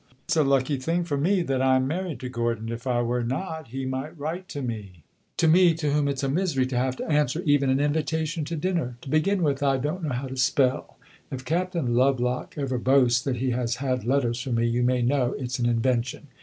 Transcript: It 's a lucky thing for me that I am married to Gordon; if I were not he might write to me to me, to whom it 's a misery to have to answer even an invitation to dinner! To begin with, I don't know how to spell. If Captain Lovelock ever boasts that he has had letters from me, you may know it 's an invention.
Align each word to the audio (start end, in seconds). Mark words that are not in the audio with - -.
It 0.27 0.31
's 0.31 0.35
a 0.37 0.43
lucky 0.43 0.77
thing 0.77 1.03
for 1.03 1.15
me 1.15 1.43
that 1.43 1.61
I 1.61 1.75
am 1.75 1.85
married 1.87 2.19
to 2.21 2.29
Gordon; 2.29 2.69
if 2.69 2.87
I 2.87 3.03
were 3.03 3.21
not 3.23 3.67
he 3.67 3.85
might 3.85 4.17
write 4.17 4.49
to 4.49 4.63
me 4.63 5.03
to 5.37 5.47
me, 5.47 5.75
to 5.75 5.91
whom 5.91 6.07
it 6.07 6.17
's 6.17 6.23
a 6.23 6.27
misery 6.27 6.65
to 6.65 6.75
have 6.75 6.95
to 6.95 7.07
answer 7.07 7.43
even 7.45 7.69
an 7.69 7.79
invitation 7.79 8.43
to 8.45 8.55
dinner! 8.55 8.97
To 9.01 9.09
begin 9.11 9.43
with, 9.43 9.61
I 9.61 9.77
don't 9.77 10.01
know 10.01 10.09
how 10.15 10.25
to 10.27 10.37
spell. 10.37 10.97
If 11.29 11.45
Captain 11.45 11.93
Lovelock 11.93 12.55
ever 12.57 12.79
boasts 12.79 13.21
that 13.23 13.35
he 13.35 13.51
has 13.51 13.75
had 13.75 14.03
letters 14.03 14.41
from 14.41 14.55
me, 14.55 14.65
you 14.67 14.81
may 14.81 15.03
know 15.03 15.33
it 15.33 15.51
's 15.51 15.59
an 15.59 15.67
invention. 15.69 16.29